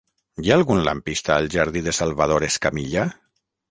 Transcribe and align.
Hi 0.43 0.47
ha 0.47 0.55
algun 0.59 0.81
lampista 0.87 1.33
al 1.37 1.51
jardí 1.59 1.87
de 1.91 1.97
Salvador 2.01 2.51
Escamilla? 2.53 3.11